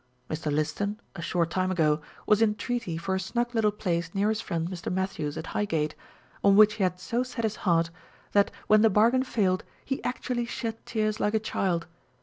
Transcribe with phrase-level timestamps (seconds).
[0.31, 0.51] Mr.
[0.51, 4.41] Liston a short time ago was in treaty for a snug little place near his
[4.41, 4.91] friend Mr.
[4.91, 5.93] Mathews l at Highgate,
[6.43, 7.91] on which he had so set his heart,
[8.31, 11.85] that when the bargain failed he actually shed tears like a child.